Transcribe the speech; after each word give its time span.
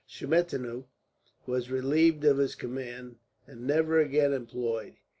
Schmettau 0.09 0.85
was 1.45 1.69
relieved 1.69 2.23
of 2.25 2.39
his 2.39 2.55
command, 2.55 3.17
and 3.45 3.67
never 3.67 3.99
again 3.99 4.33
employed. 4.33 4.95